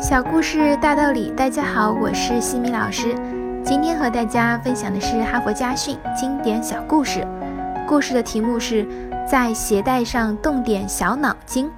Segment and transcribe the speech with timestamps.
[0.00, 3.14] 小故事大道理，大家好，我是西米老师。
[3.62, 7.22] 今天和大家分享的是哈佛家训经典小故事。
[7.86, 8.86] 故事的题目是
[9.28, 11.70] 在鞋带上动点小脑筋。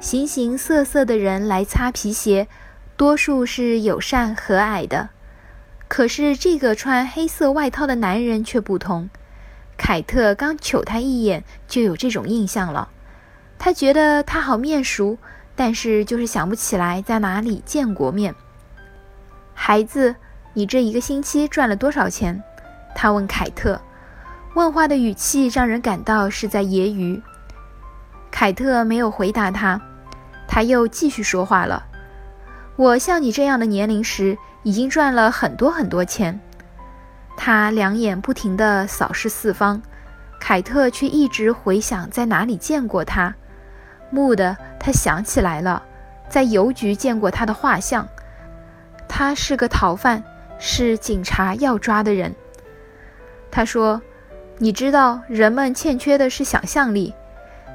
[0.00, 2.46] 形形色色的人来擦皮鞋，
[2.94, 5.08] 多数是友善和蔼的。
[5.88, 9.08] 可是这个穿黑色外套的男人却不同。
[9.78, 12.90] 凯特刚瞅他一眼，就有这种印象了。
[13.58, 15.16] 他觉得他好面熟。
[15.56, 18.34] 但是就是想不起来在哪里见过面。
[19.54, 20.14] 孩子，
[20.52, 22.40] 你这一个星期赚了多少钱？
[22.94, 23.80] 他问凯特，
[24.54, 27.20] 问话的语气让人感到是在揶揄。
[28.30, 29.80] 凯特没有回答他，
[30.46, 31.82] 他又继续说话了
[32.76, 36.38] ：“我像你这样的年龄时，已经赚了很多很多钱。”
[37.36, 39.80] 他两眼不停地扫视四方，
[40.40, 43.34] 凯特却一直回想在哪里见过他。
[44.10, 45.82] 木的，他想起来了，
[46.28, 48.06] 在邮局见过他的画像。
[49.08, 50.22] 他是个逃犯，
[50.60, 52.32] 是警察要抓的人。
[53.50, 54.00] 他说
[54.58, 57.12] ：“你知道，人们欠缺的是想象力。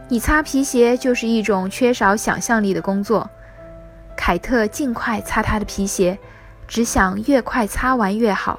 [0.07, 3.29] 你擦皮鞋就是一种缺少想象力的工作。”
[4.15, 6.17] 凯特尽快擦他的皮鞋，
[6.65, 8.57] 只想越快擦完越好。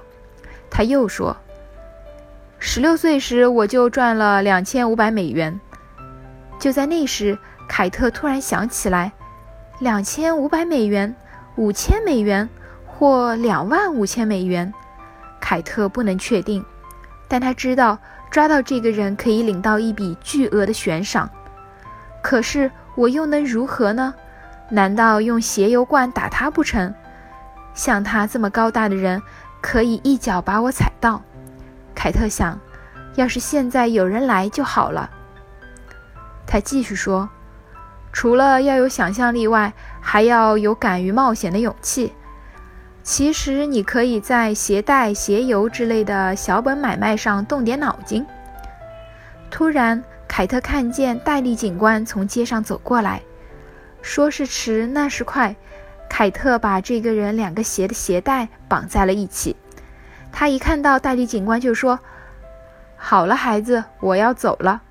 [0.69, 1.35] 他又说
[2.61, 5.59] ：“十六岁时我就赚了两千五百美元。”
[6.61, 7.39] 就在那时。
[7.75, 9.11] 凯特突然想起来，
[9.79, 11.17] 两千五百美元、
[11.57, 12.47] 五千美元
[12.87, 14.71] 或两万五千美元，
[15.41, 16.63] 凯特不能确定，
[17.29, 17.97] 但他知道
[18.31, 21.31] 抓到这个人可以领到一笔巨额的悬赏。
[22.23, 24.15] 可是我又能如何呢？
[24.69, 26.95] 难道用鞋油罐打他不成？
[27.73, 29.23] 像他这么高大的人，
[29.63, 31.23] 可以一脚把我踩到。
[31.95, 32.61] 凯特想，
[33.15, 35.09] 要是现在有人来就好了。
[36.47, 37.27] 他继续说。
[38.13, 42.13] 除了要有想象力外，还要有敢于冒险的勇气。
[43.03, 48.25] 其实你可以在鞋带、鞋油之类的小本买卖上动点脑筋。
[49.51, 53.21] 突然，凯特看见戴利警官从街上走过来，
[54.03, 55.57] 说是迟，那是快。
[56.09, 59.57] 凯特把这个人两个鞋的鞋带绑在了一起。
[60.31, 61.99] 他一看到戴利警官就说
[62.97, 64.83] ：“好了，孩子，我要走了。”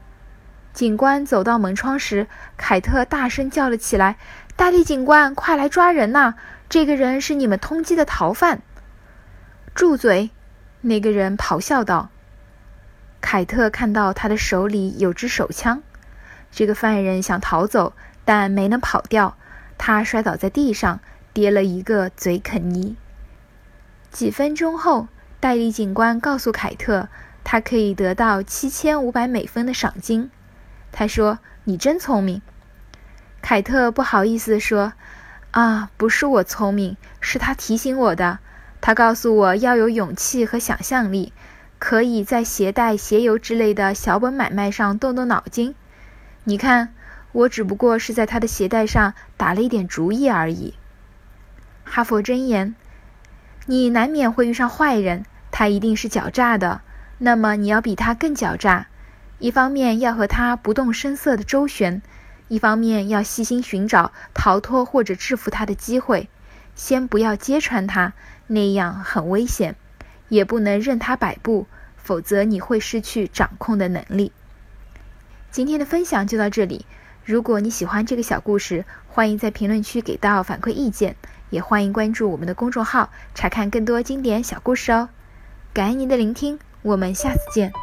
[0.74, 4.18] 警官走到门窗时，凯特大声叫了起来
[4.56, 6.36] ：“大力警官，快来抓人呐！
[6.70, 8.62] 这个人是你们通缉的逃犯！”
[9.76, 10.30] 住嘴！
[10.82, 12.10] 那个人咆哮道。
[13.20, 15.84] 凯特看到他的手里有支手枪。
[16.52, 17.94] 这个犯人想逃走，
[18.26, 19.38] 但没能跑掉。
[19.78, 21.00] 他摔倒在地上，
[21.34, 22.96] 跌了一个嘴啃泥。
[24.10, 25.08] 几分钟后，
[25.40, 27.10] 戴利警官告诉凯特，
[27.44, 30.32] 他可以得到七千五百美分的赏金。
[30.92, 32.42] 他说：“你真聪明。”
[33.42, 34.94] 凯特不好意思地说
[35.52, 38.40] ：“啊，不是我聪明，是他提醒我的。
[38.82, 41.34] 他告诉我要有勇气和想象力，
[41.80, 45.76] 可以在鞋带、鞋油之类的小本买卖上动动脑筋。
[46.44, 46.94] 你看，
[47.32, 50.76] 我只不过是在他的鞋带上打了一点主意而已。”
[51.86, 52.76] 哈佛箴言：
[53.66, 56.82] 你难免会遇上坏人，他一定是狡诈的，
[57.18, 58.88] 那么你要比他更狡诈。
[59.42, 62.04] 一方面要和他不动声色地周旋，
[62.48, 66.30] 一方面要细心寻找逃脱或者制服他的机会。
[66.76, 68.14] 先不要揭穿他，
[68.46, 69.74] 那样很危险；
[70.30, 71.66] 也不能任他摆布，
[71.98, 74.32] 否则你会失去掌控的能力。
[75.50, 76.86] 今天的分享就到这里。
[77.26, 81.16] 如果你喜欢这个小故事，欢迎在评论区给到反馈意见，
[81.50, 85.10] 也欢迎关注我们的公众号查看更多经典小故事哦。
[85.74, 87.74] 感恩您的聆听，我们下次见。